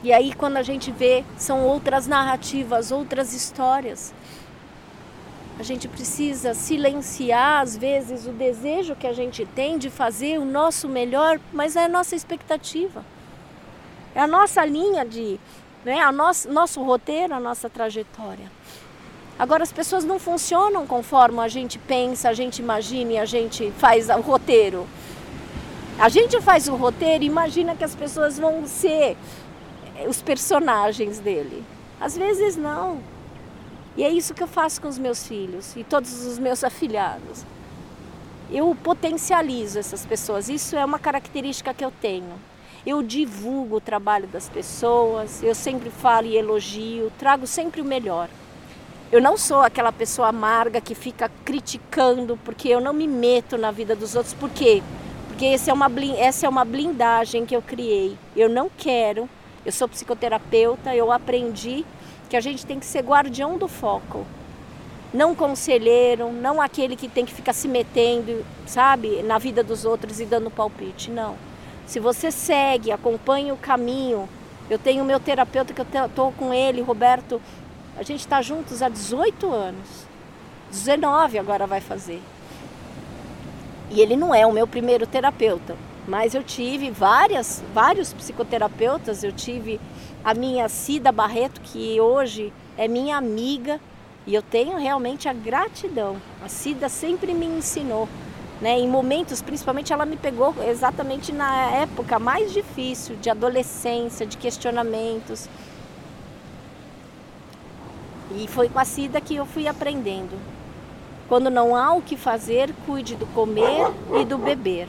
E 0.02 0.14
aí 0.14 0.34
quando 0.34 0.56
a 0.56 0.64
gente 0.64 0.90
vê, 0.90 1.26
são 1.38 1.64
outras 1.66 2.08
narrativas, 2.08 2.90
outras 2.90 3.34
histórias. 3.34 4.14
A 5.60 5.64
gente 5.64 5.88
precisa 5.88 6.54
silenciar 6.54 7.62
às 7.62 7.76
vezes 7.76 8.28
o 8.28 8.32
desejo 8.32 8.96
que 8.96 9.08
a 9.08 9.14
gente 9.14 9.44
tem 9.46 9.78
de 9.78 9.90
fazer 9.90 10.40
o 10.40 10.46
nosso 10.46 10.88
melhor, 10.88 11.40
mas 11.52 11.76
é 11.76 11.86
a 11.86 11.90
nossa 11.90 12.16
expectativa. 12.16 13.04
É 14.14 14.22
a 14.22 14.28
nossa 14.28 14.64
linha 14.64 15.04
de, 15.04 15.40
né, 15.84 16.00
a 16.00 16.12
nosso, 16.12 16.52
nosso 16.52 16.84
roteiro, 16.84 17.34
a 17.34 17.40
nossa 17.40 17.70
trajetória. 17.70 18.52
Agora 19.40 19.64
as 19.64 19.72
pessoas 19.72 20.04
não 20.04 20.20
funcionam 20.20 20.86
conforme 20.86 21.40
a 21.40 21.48
gente 21.48 21.80
pensa, 21.80 22.30
a 22.30 22.34
gente 22.34 22.60
imagina 22.60 23.14
e 23.14 23.18
a 23.18 23.26
gente 23.26 23.72
faz 23.78 24.10
o 24.10 24.22
roteiro. 24.22 24.88
A 26.00 26.10
gente 26.10 26.40
faz 26.40 26.68
o 26.68 26.76
roteiro 26.76 27.24
e 27.24 27.28
imagina 27.28 27.76
que 27.76 27.84
as 27.84 27.96
pessoas 27.96 28.38
vão 28.38 28.68
ser 28.68 29.18
os 30.08 30.22
personagens 30.22 31.20
dele. 31.20 31.64
Às 32.00 32.16
vezes 32.16 32.56
não. 32.56 33.17
E 33.98 34.04
é 34.04 34.10
isso 34.10 34.34
que 34.34 34.44
eu 34.44 34.48
faço 34.48 34.80
com 34.82 34.88
os 34.88 34.98
meus 34.98 35.28
filhos 35.28 35.76
e 35.76 35.84
todos 35.84 36.26
os 36.26 36.40
meus 36.40 36.64
afilhados. 36.64 37.44
Eu 38.50 38.74
potencializo 38.82 39.78
essas 39.78 40.06
pessoas. 40.06 40.48
Isso 40.48 40.78
é 40.78 40.86
uma 40.86 41.00
característica 41.00 41.74
que 41.74 41.84
eu 41.84 41.92
tenho 41.92 42.36
eu 42.88 43.04
divulgo 43.04 43.76
o 43.76 43.82
trabalho 43.82 44.28
das 44.28 44.48
pessoas, 44.48 45.44
eu 45.44 45.54
sempre 45.54 45.90
falo 45.90 46.26
e 46.26 46.38
elogio, 46.38 47.12
trago 47.20 47.46
sempre 47.46 47.82
o 47.82 47.86
melhor. 47.86 48.30
Eu 49.12 49.22
não 49.22 49.38
sou 49.38 49.62
aquela 49.62 49.92
pessoa 49.92 50.30
amarga 50.30 50.80
que 50.80 50.96
fica 50.96 51.30
criticando, 51.44 52.40
porque 52.46 52.70
eu 52.70 52.80
não 52.80 52.94
me 52.94 53.06
meto 53.06 53.58
na 53.58 53.72
vida 53.72 53.94
dos 53.94 54.16
outros. 54.16 54.34
Por 54.34 54.50
quê? 54.50 54.82
Porque 55.28 55.46
é 55.46 55.54
essa 55.54 56.46
é 56.46 56.50
uma 56.50 56.64
blindagem 56.64 57.46
que 57.46 57.56
eu 57.56 57.62
criei. 57.62 58.18
Eu 58.34 58.48
não 58.48 58.70
quero, 58.78 59.30
eu 59.68 59.72
sou 59.74 59.86
psicoterapeuta, 59.86 60.96
eu 60.96 61.12
aprendi 61.12 61.86
que 62.30 62.38
a 62.38 62.40
gente 62.40 62.66
tem 62.66 62.80
que 62.80 62.86
ser 62.86 63.02
guardião 63.02 63.58
do 63.58 63.68
foco. 63.68 64.26
Não 65.14 65.36
conselheiro, 65.36 66.32
não 66.32 66.62
aquele 66.62 66.96
que 66.96 67.10
tem 67.10 67.26
que 67.26 67.34
ficar 67.34 67.52
se 67.52 67.68
metendo, 67.68 68.46
sabe, 68.66 69.22
na 69.24 69.38
vida 69.38 69.62
dos 69.62 69.84
outros 69.84 70.22
e 70.22 70.26
dando 70.26 70.50
palpite. 70.50 71.12
Não. 71.12 71.36
Se 71.86 72.00
você 72.00 72.32
segue, 72.32 72.94
acompanha 72.94 73.54
o 73.54 73.58
caminho, 73.58 74.30
eu 74.70 74.80
tenho 74.80 75.04
meu 75.04 75.20
terapeuta 75.20 75.74
que 75.74 75.82
eu 75.82 76.06
estou 76.06 76.32
com 76.32 76.54
ele, 76.54 76.82
Roberto, 76.82 77.42
a 77.98 78.04
gente 78.04 78.22
está 78.22 78.42
juntos 78.42 78.82
há 78.82 78.88
18 78.88 79.52
anos. 79.52 80.08
19 80.72 81.40
agora 81.40 81.68
vai 81.68 81.82
fazer. 81.82 82.22
E 83.92 84.00
ele 84.00 84.16
não 84.16 84.34
é 84.34 84.48
o 84.48 84.54
meu 84.54 84.66
primeiro 84.66 85.06
terapeuta, 85.06 85.76
mas 86.08 86.34
eu 86.34 86.44
tive 86.44 86.90
várias, 86.90 87.64
vários 87.74 88.14
psicoterapeutas. 88.14 89.24
Eu 89.24 89.32
tive 89.32 89.80
a 90.24 90.34
minha 90.34 90.70
Cida 90.70 91.12
Barreto, 91.12 91.62
que 91.62 92.00
hoje 92.00 92.54
é 92.78 92.88
minha 92.88 93.18
amiga, 93.18 93.80
e 94.26 94.34
eu 94.34 94.42
tenho 94.42 94.78
realmente 94.78 95.28
a 95.28 95.34
gratidão. 95.34 96.18
A 96.44 96.48
Cida 96.48 96.90
sempre 96.90 97.34
me 97.34 97.46
ensinou 97.46 98.08
né? 98.62 98.80
Em 98.80 98.88
momentos, 98.88 99.42
principalmente, 99.42 99.94
ela 99.94 100.06
me 100.06 100.18
pegou 100.18 100.56
exatamente 100.68 101.32
na 101.32 101.70
época 101.72 102.18
mais 102.18 102.52
difícil 102.52 103.16
de 103.18 103.30
adolescência, 103.30 104.26
de 104.26 104.38
questionamentos. 104.38 105.48
E 108.36 108.48
foi 108.48 108.68
com 108.68 108.80
a 108.80 108.86
Cida 108.86 109.22
que 109.22 109.36
eu 109.36 109.46
fui 109.46 109.68
aprendendo. 109.68 110.38
Quando 111.30 111.50
não 111.50 111.76
há 111.76 111.94
o 111.94 112.02
que 112.02 112.18
fazer, 112.18 112.74
cuide 112.86 113.16
do 113.16 113.26
comer 113.28 113.92
e 114.20 114.26
do 114.26 114.38
beber. 114.38 114.88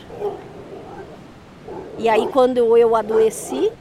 E 1.98 2.08
aí, 2.08 2.28
quando 2.28 2.76
eu 2.76 2.94
adoeci, 2.94 3.72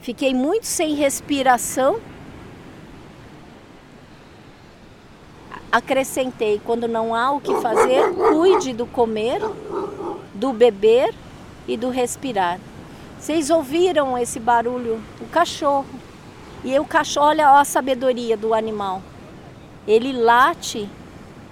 fiquei 0.00 0.34
muito 0.34 0.66
sem 0.66 0.94
respiração 0.94 2.00
acrescentei: 5.70 6.60
quando 6.64 6.88
não 6.88 7.14
há 7.14 7.30
o 7.30 7.40
que 7.40 7.54
fazer, 7.60 8.12
cuide 8.14 8.72
do 8.72 8.86
comer, 8.86 9.40
do 10.34 10.52
beber 10.52 11.14
e 11.66 11.76
do 11.76 11.90
respirar. 11.90 12.58
Vocês 13.18 13.50
ouviram 13.50 14.16
esse 14.16 14.38
barulho? 14.38 15.00
O 15.20 15.26
cachorro. 15.26 15.86
E 16.64 16.76
o 16.78 16.84
cachorro, 16.84 17.26
olha 17.26 17.58
a 17.58 17.64
sabedoria 17.64 18.36
do 18.36 18.54
animal. 18.54 19.02
Ele 19.86 20.12
late 20.12 20.88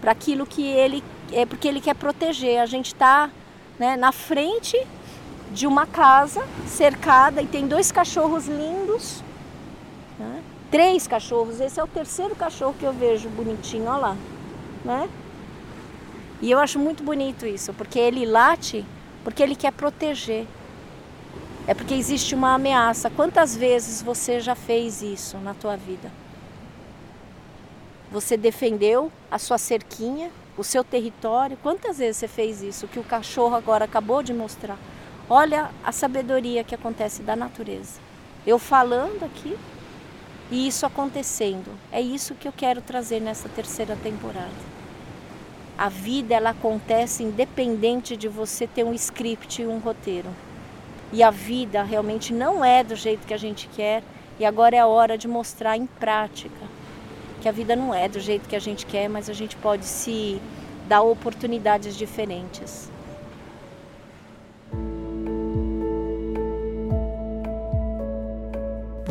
para 0.01 0.13
aquilo 0.13 0.47
que 0.47 0.63
ele 0.63 1.03
é 1.33 1.47
porque 1.47 1.69
ele 1.69 1.81
quer 1.81 1.95
proteger. 1.95 2.61
A 2.61 2.67
gente 2.67 2.89
está 2.89 3.31
né, 3.79 3.97
na 3.97 4.13
frente 4.13 4.77
de 5.53 5.67
uma 5.67 5.87
casa 5.87 6.47
cercada 6.67 7.41
e 7.41 7.47
tem 7.47 7.67
dois 7.67 7.91
cachorros 7.93 8.47
lindos. 8.47 9.23
Né? 10.19 10.43
três 10.71 11.07
cachorros. 11.07 11.61
Esse 11.61 11.81
é 11.81 11.85
o 11.85 11.87
terceiro 11.87 12.35
cachorro 12.35 12.75
que 12.79 12.85
eu 12.85 12.93
vejo 12.93 13.29
bonitinho, 13.31 13.85
olha 13.85 13.97
lá, 13.97 14.17
né? 14.85 15.09
E 16.41 16.51
eu 16.51 16.59
acho 16.59 16.79
muito 16.79 17.03
bonito 17.03 17.47
isso, 17.47 17.73
porque 17.73 17.99
ele 17.99 18.27
late 18.27 18.85
porque 19.25 19.43
ele 19.43 19.57
quer 19.57 19.73
proteger. 19.73 20.47
É 21.67 21.75
porque 21.75 21.95
existe 21.95 22.35
uma 22.35 22.55
ameaça. 22.55 23.11
Quantas 23.11 23.57
vezes 23.57 24.01
você 24.01 24.39
já 24.39 24.55
fez 24.55 25.03
isso 25.03 25.37
na 25.39 25.53
tua 25.53 25.77
vida? 25.77 26.13
Você 28.13 28.37
defendeu 28.37 29.11
a 29.29 29.37
sua 29.37 29.59
cerquinha, 29.59 30.31
o 30.57 30.63
seu 30.63 30.85
território. 30.85 31.59
Quantas 31.61 31.99
vezes 31.99 32.19
você 32.19 32.29
fez 32.29 32.63
isso 32.63 32.87
que 32.87 33.01
o 33.01 33.03
cachorro 33.03 33.57
agora 33.57 33.85
acabou 33.85 34.23
de 34.23 34.33
mostrar? 34.33 34.79
Olha 35.29 35.71
a 35.83 35.91
sabedoria 35.91 36.63
que 36.63 36.75
acontece 36.75 37.21
da 37.21 37.35
natureza. 37.35 37.99
Eu 38.47 38.61
falando 38.61 39.25
aqui, 39.25 39.57
e 40.53 40.69
isso 40.69 40.87
acontecendo. 40.87 41.77
É 41.91 42.01
isso 42.01 42.37
que 42.37 42.47
eu 42.47 42.53
quero 42.53 42.81
trazer 42.81 43.21
nessa 43.21 43.49
terceira 43.49 43.97
temporada. 43.97 44.77
A 45.77 45.89
vida 45.89 46.33
ela 46.33 46.51
acontece 46.51 47.25
independente 47.25 48.17
de 48.17 48.29
você 48.29 48.69
ter 48.69 48.85
um 48.85 48.95
script 48.95 49.61
e 49.61 49.67
um 49.67 49.79
roteiro. 49.79 50.29
E 51.13 51.25
a 51.25 51.31
vida 51.31 51.83
realmente 51.83 52.33
não 52.33 52.65
é 52.65 52.85
do 52.85 52.95
jeito 52.95 53.27
que 53.27 53.35
a 53.35 53.39
gente 53.39 53.69
quer, 53.75 54.05
e 54.39 54.45
agora 54.45 54.77
é 54.77 54.79
a 54.79 54.87
hora 54.87 55.19
de 55.19 55.27
mostrar 55.27 55.77
em 55.77 55.87
prática 55.87 56.55
que 57.43 57.49
a 57.49 57.53
vida 57.53 57.75
não 57.75 57.93
é 57.93 58.09
do 58.09 58.21
jeito 58.21 58.49
que 58.49 58.55
a 58.55 58.61
gente 58.61 58.87
quer, 58.87 59.09
mas 59.09 59.29
a 59.29 59.33
gente 59.33 59.57
pode 59.57 59.87
se 59.87 60.41
dar 60.87 61.03
oportunidades 61.03 61.97
diferentes. 61.97 62.91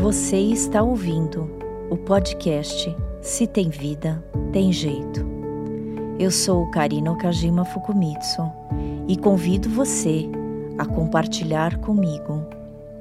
Você 0.05 0.37
está 0.37 0.83
ouvindo 0.83 1.49
o 1.89 1.97
podcast 1.97 2.95
Se 3.23 3.47
Tem 3.47 3.71
Vida, 3.71 4.23
Tem 4.53 4.71
Jeito. 4.71 5.25
Eu 6.19 6.29
sou 6.29 6.69
Karina 6.69 7.11
Okajima 7.11 7.65
Fukumitsu 7.65 8.43
e 9.07 9.17
convido 9.17 9.67
você 9.67 10.29
a 10.77 10.85
compartilhar 10.85 11.79
comigo 11.79 12.47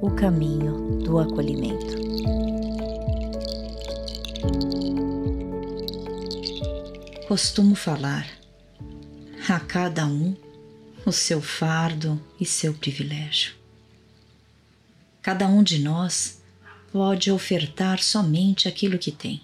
o 0.01 0.09
caminho 0.15 0.97
do 1.03 1.19
acolhimento. 1.19 1.95
Costumo 7.27 7.75
falar 7.75 8.27
a 9.47 9.59
cada 9.59 10.07
um 10.07 10.35
o 11.05 11.11
seu 11.11 11.39
fardo 11.39 12.19
e 12.39 12.47
seu 12.47 12.73
privilégio. 12.73 13.53
Cada 15.21 15.47
um 15.47 15.61
de 15.61 15.77
nós 15.77 16.43
pode 16.95 17.29
ofertar 17.29 18.01
somente 18.01 18.69
aquilo 18.69 18.97
que 18.97 19.11
tem. 19.11 19.41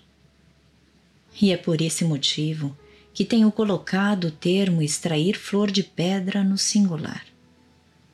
E 1.41 1.51
é 1.51 1.57
por 1.57 1.81
esse 1.81 2.05
motivo 2.05 2.73
que 3.13 3.25
tenho 3.25 3.51
colocado 3.51 4.27
o 4.27 4.31
termo 4.31 4.81
extrair 4.81 5.37
flor 5.37 5.69
de 5.69 5.83
pedra 5.83 6.45
no 6.45 6.57
singular. 6.57 7.25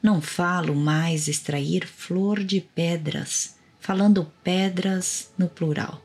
Não 0.02 0.20
falo 0.20 0.74
mais 0.74 1.28
extrair 1.28 1.86
flor 1.86 2.44
de 2.44 2.60
pedras, 2.60 3.56
falando 3.80 4.26
pedras 4.44 5.32
no 5.38 5.48
plural. 5.48 6.04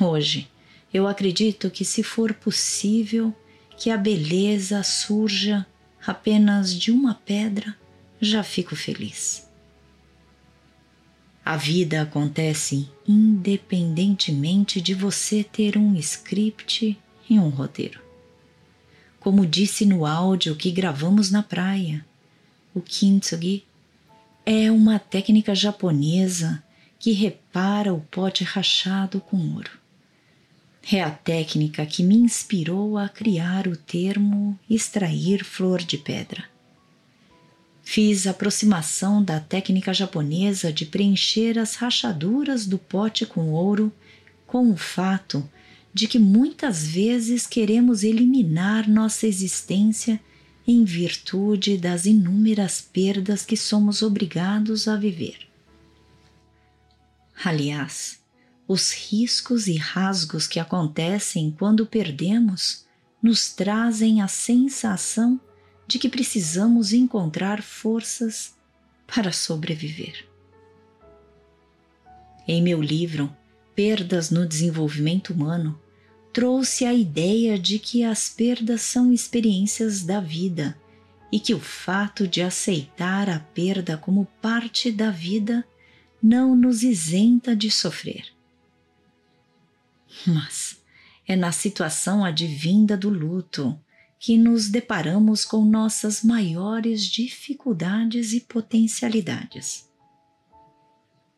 Hoje, 0.00 0.48
eu 0.94 1.06
acredito 1.06 1.70
que, 1.70 1.84
se 1.84 2.02
for 2.02 2.32
possível, 2.32 3.36
que 3.76 3.90
a 3.90 3.98
beleza 3.98 4.82
surja 4.82 5.66
apenas 6.06 6.72
de 6.74 6.90
uma 6.90 7.16
pedra, 7.16 7.76
já 8.18 8.42
fico 8.42 8.74
feliz. 8.74 9.47
A 11.48 11.56
vida 11.56 12.02
acontece 12.02 12.90
independentemente 13.08 14.82
de 14.82 14.92
você 14.92 15.42
ter 15.42 15.78
um 15.78 15.94
script 15.94 16.98
e 17.26 17.38
um 17.38 17.48
roteiro. 17.48 18.02
Como 19.18 19.46
disse 19.46 19.86
no 19.86 20.04
áudio 20.04 20.54
que 20.54 20.70
gravamos 20.70 21.30
na 21.30 21.42
praia, 21.42 22.04
o 22.74 22.82
kintsugi, 22.82 23.64
é 24.44 24.70
uma 24.70 24.98
técnica 24.98 25.54
japonesa 25.54 26.62
que 26.98 27.12
repara 27.12 27.94
o 27.94 28.02
pote 28.02 28.44
rachado 28.44 29.18
com 29.18 29.38
ouro. 29.54 29.70
É 30.92 31.00
a 31.00 31.10
técnica 31.10 31.86
que 31.86 32.02
me 32.02 32.16
inspirou 32.16 32.98
a 32.98 33.08
criar 33.08 33.66
o 33.66 33.74
termo 33.74 34.60
extrair 34.68 35.42
flor 35.42 35.78
de 35.78 35.96
pedra. 35.96 36.44
Fiz 37.90 38.26
aproximação 38.26 39.24
da 39.24 39.40
técnica 39.40 39.94
japonesa 39.94 40.70
de 40.70 40.84
preencher 40.84 41.58
as 41.58 41.74
rachaduras 41.74 42.66
do 42.66 42.76
pote 42.76 43.24
com 43.24 43.50
ouro 43.50 43.90
com 44.46 44.70
o 44.70 44.76
fato 44.76 45.48
de 45.94 46.06
que 46.06 46.18
muitas 46.18 46.86
vezes 46.86 47.46
queremos 47.46 48.04
eliminar 48.04 48.86
nossa 48.86 49.26
existência 49.26 50.20
em 50.66 50.84
virtude 50.84 51.78
das 51.78 52.04
inúmeras 52.04 52.78
perdas 52.78 53.46
que 53.46 53.56
somos 53.56 54.02
obrigados 54.02 54.86
a 54.86 54.94
viver. 54.94 55.48
Aliás, 57.42 58.20
os 58.68 58.92
riscos 58.92 59.66
e 59.66 59.78
rasgos 59.78 60.46
que 60.46 60.60
acontecem 60.60 61.56
quando 61.58 61.86
perdemos 61.86 62.84
nos 63.22 63.50
trazem 63.50 64.20
a 64.20 64.28
sensação 64.28 65.40
de 65.88 65.98
que 65.98 66.08
precisamos 66.10 66.92
encontrar 66.92 67.62
forças 67.62 68.54
para 69.06 69.32
sobreviver. 69.32 70.26
Em 72.46 72.62
meu 72.62 72.82
livro 72.82 73.34
Perdas 73.74 74.30
no 74.30 74.46
Desenvolvimento 74.46 75.32
Humano, 75.32 75.80
trouxe 76.32 76.84
a 76.84 76.92
ideia 76.92 77.58
de 77.58 77.78
que 77.78 78.04
as 78.04 78.28
perdas 78.28 78.82
são 78.82 79.12
experiências 79.12 80.02
da 80.02 80.20
vida 80.20 80.78
e 81.32 81.40
que 81.40 81.54
o 81.54 81.60
fato 81.60 82.28
de 82.28 82.42
aceitar 82.42 83.30
a 83.30 83.38
perda 83.38 83.96
como 83.96 84.26
parte 84.42 84.92
da 84.92 85.10
vida 85.10 85.66
não 86.22 86.54
nos 86.54 86.82
isenta 86.82 87.56
de 87.56 87.70
sofrer. 87.70 88.26
Mas 90.26 90.82
é 91.26 91.36
na 91.36 91.52
situação 91.52 92.24
advinda 92.24 92.96
do 92.96 93.08
luto 93.08 93.78
que 94.18 94.36
nos 94.36 94.68
deparamos 94.68 95.44
com 95.44 95.64
nossas 95.64 96.24
maiores 96.24 97.04
dificuldades 97.04 98.32
e 98.32 98.40
potencialidades. 98.40 99.88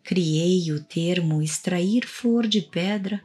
Criei 0.03 0.73
o 0.73 0.83
termo 0.83 1.43
extrair 1.43 2.07
flor 2.07 2.47
de 2.47 2.63
pedra 2.63 3.23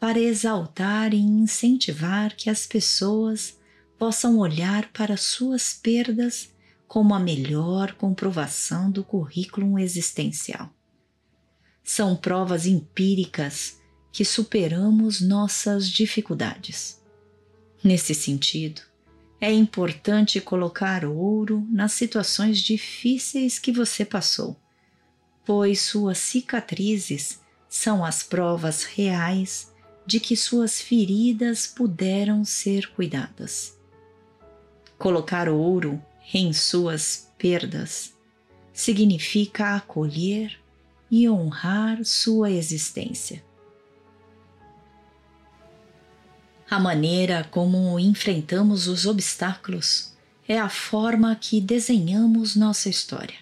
para 0.00 0.18
exaltar 0.18 1.12
e 1.12 1.18
incentivar 1.18 2.34
que 2.34 2.48
as 2.48 2.66
pessoas 2.66 3.58
possam 3.98 4.38
olhar 4.38 4.90
para 4.92 5.16
suas 5.16 5.74
perdas 5.74 6.50
como 6.88 7.14
a 7.14 7.20
melhor 7.20 7.94
comprovação 7.94 8.90
do 8.90 9.04
currículo 9.04 9.78
existencial. 9.78 10.70
São 11.82 12.16
provas 12.16 12.66
empíricas 12.66 13.78
que 14.10 14.24
superamos 14.24 15.20
nossas 15.20 15.88
dificuldades. 15.88 17.02
Nesse 17.82 18.14
sentido, 18.14 18.80
é 19.44 19.52
importante 19.52 20.40
colocar 20.40 21.04
ouro 21.04 21.68
nas 21.70 21.92
situações 21.92 22.58
difíceis 22.60 23.58
que 23.58 23.70
você 23.70 24.02
passou, 24.02 24.56
pois 25.44 25.82
suas 25.82 26.16
cicatrizes 26.16 27.42
são 27.68 28.02
as 28.02 28.22
provas 28.22 28.84
reais 28.84 29.70
de 30.06 30.18
que 30.18 30.34
suas 30.34 30.80
feridas 30.80 31.66
puderam 31.66 32.42
ser 32.42 32.88
cuidadas. 32.94 33.78
Colocar 34.96 35.50
ouro 35.50 36.02
em 36.32 36.54
suas 36.54 37.30
perdas 37.36 38.14
significa 38.72 39.76
acolher 39.76 40.58
e 41.10 41.28
honrar 41.28 42.02
sua 42.02 42.50
existência. 42.50 43.44
A 46.70 46.80
maneira 46.80 47.46
como 47.50 47.98
enfrentamos 47.98 48.86
os 48.86 49.06
obstáculos 49.06 50.12
é 50.48 50.58
a 50.58 50.68
forma 50.68 51.34
que 51.36 51.60
desenhamos 51.60 52.56
nossa 52.56 52.88
história. 52.88 53.36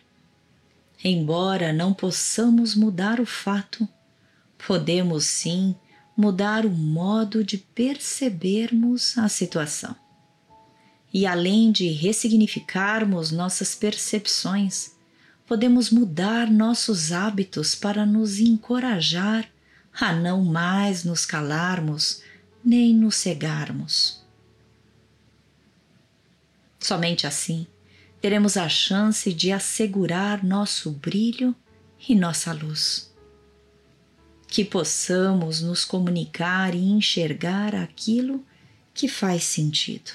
Embora 1.02 1.72
não 1.72 1.92
possamos 1.92 2.74
mudar 2.74 3.20
o 3.20 3.26
fato, 3.26 3.88
podemos 4.66 5.24
sim 5.24 5.74
mudar 6.16 6.64
o 6.66 6.70
modo 6.70 7.42
de 7.42 7.58
percebermos 7.58 9.16
a 9.18 9.28
situação. 9.28 9.96
E 11.12 11.26
além 11.26 11.72
de 11.72 11.88
ressignificarmos 11.88 13.30
nossas 13.30 13.74
percepções, 13.74 14.92
podemos 15.46 15.90
mudar 15.90 16.50
nossos 16.50 17.12
hábitos 17.12 17.74
para 17.74 18.06
nos 18.06 18.38
encorajar 18.38 19.48
a 19.92 20.12
não 20.12 20.44
mais 20.44 21.04
nos 21.04 21.26
calarmos 21.26 22.22
nem 22.64 22.94
nos 22.94 23.16
cegarmos. 23.16 24.22
Somente 26.78 27.26
assim 27.26 27.66
teremos 28.20 28.56
a 28.56 28.68
chance 28.68 29.32
de 29.32 29.50
assegurar 29.50 30.44
nosso 30.44 30.92
brilho 30.92 31.54
e 32.08 32.14
nossa 32.14 32.52
luz. 32.52 33.12
Que 34.46 34.64
possamos 34.64 35.60
nos 35.60 35.84
comunicar 35.84 36.74
e 36.74 36.90
enxergar 36.90 37.74
aquilo 37.74 38.44
que 38.94 39.08
faz 39.08 39.42
sentido. 39.44 40.12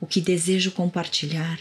O 0.00 0.06
que 0.06 0.20
desejo 0.20 0.72
compartilhar 0.72 1.60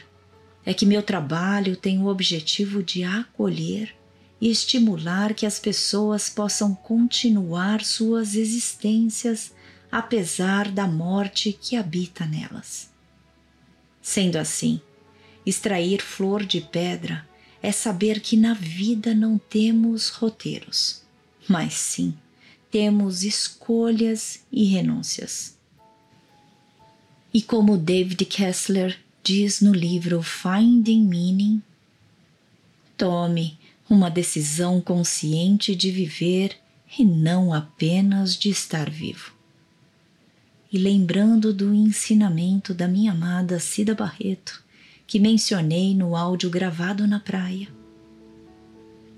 é 0.66 0.74
que 0.74 0.86
meu 0.86 1.04
trabalho 1.04 1.76
tem 1.76 2.02
o 2.02 2.08
objetivo 2.08 2.84
de 2.84 3.04
acolher 3.04 3.96
e 4.42 4.50
estimular 4.50 5.36
que 5.36 5.46
as 5.46 5.60
pessoas 5.60 6.28
possam 6.28 6.74
continuar 6.74 7.86
suas 7.86 8.34
existências 8.34 9.54
apesar 9.92 10.72
da 10.72 10.88
morte 10.88 11.54
que 11.54 11.76
habita 11.76 12.26
nelas. 12.26 12.90
Sendo 14.02 14.38
assim, 14.38 14.82
extrair 15.46 16.02
flor 16.02 16.44
de 16.44 16.60
pedra 16.60 17.28
é 17.62 17.72
saber 17.72 18.20
que 18.20 18.36
na 18.36 18.56
vida 18.56 19.14
não 19.14 19.38
temos 19.38 20.10
roteiros, 20.10 21.04
mas 21.48 21.74
sim 21.74 22.18
temos 22.72 23.24
escolhas 23.24 24.40
e 24.50 24.64
renúncias. 24.64 25.58
E 27.34 27.42
como 27.42 27.78
David 27.78 28.26
Kessler 28.26 28.98
diz 29.22 29.60
no 29.62 29.74
livro 29.74 30.24
Finding 30.24 31.06
Meaning, 31.06 31.62
tome 32.98 33.60
uma 33.92 34.10
decisão 34.10 34.80
consciente 34.80 35.76
de 35.76 35.92
viver 35.92 36.56
e 36.98 37.04
não 37.04 37.54
apenas 37.54 38.38
de 38.38 38.50
estar 38.50 38.90
vivo. 38.90 39.34
E 40.72 40.78
lembrando 40.78 41.54
do 41.54 41.74
ensinamento 41.74 42.74
da 42.74 42.88
minha 42.88 43.12
amada 43.12 43.60
Cida 43.60 43.94
Barreto, 43.94 44.64
que 45.06 45.20
mencionei 45.20 45.94
no 45.94 46.16
áudio 46.16 46.50
gravado 46.50 47.06
na 47.06 47.20
praia. 47.20 47.68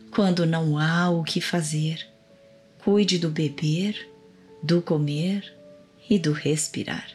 Quando 0.10 0.44
não 0.44 0.80
há 0.80 1.08
o 1.08 1.24
que 1.24 1.40
fazer, 1.40 2.08
cuide 2.84 3.20
do 3.20 3.30
beber, 3.30 4.10
do 4.64 4.82
comer 4.82 5.54
e 6.10 6.18
do 6.18 6.32
respirar. 6.32 7.08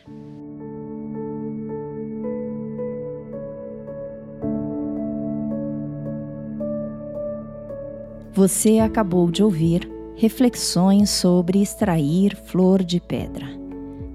Você 8.38 8.79
acabou 8.79 9.33
de 9.33 9.42
ouvir 9.42 9.90
reflexões 10.14 11.11
sobre 11.11 11.61
extrair 11.61 12.37
flor 12.37 12.85
de 12.85 13.01
pedra. 13.01 13.48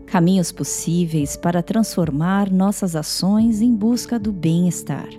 Caminhos 0.05 0.49
possíveis 0.49 1.35
para 1.35 1.61
transformar 1.61 2.49
nossas 2.49 2.95
ações 2.95 3.61
em 3.61 3.75
busca 3.75 4.17
do 4.17 4.31
bem-estar. 4.31 5.09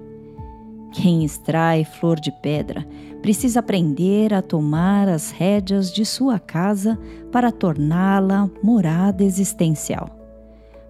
Quem 0.95 1.23
extrai 1.23 1.85
flor 1.85 2.19
de 2.19 2.33
pedra 2.41 2.89
precisa 3.21 3.61
aprender 3.61 4.33
a 4.33 4.41
tomar 4.41 5.07
as 5.07 5.31
rédeas 5.31 5.93
de 5.93 6.07
sua 6.07 6.39
casa 6.39 6.99
para 7.31 7.53
torná-la 7.53 8.49
morada 8.63 9.23
existencial. 9.23 10.09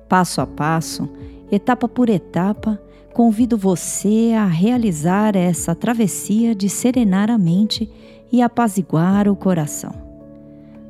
Passo 0.09 0.41
a 0.41 0.47
passo, 0.47 1.09
etapa 1.51 1.89
por 1.89 2.09
etapa, 2.09 2.81
convido 3.15 3.57
você 3.57 4.35
a 4.37 4.45
realizar 4.45 5.37
essa 5.37 5.73
travessia 5.73 6.53
de 6.53 6.69
serenar 6.69 7.31
a 7.31 7.39
mente 7.39 7.89
e 8.31 8.43
apaziguar 8.43 9.29
o 9.29 9.37
coração. 9.37 9.95